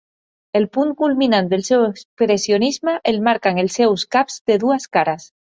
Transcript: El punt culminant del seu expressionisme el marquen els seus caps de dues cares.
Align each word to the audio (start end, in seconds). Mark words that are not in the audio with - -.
El 0.59 0.63
punt 0.77 0.93
culminant 1.01 1.51
del 1.51 1.63
seu 1.67 1.83
expressionisme 1.89 2.97
el 3.13 3.21
marquen 3.29 3.61
els 3.67 3.79
seus 3.83 4.09
caps 4.19 4.41
de 4.53 4.59
dues 4.67 4.91
cares. 4.99 5.31